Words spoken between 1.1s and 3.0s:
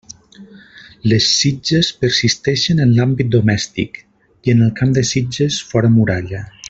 Les sitges persisteixen en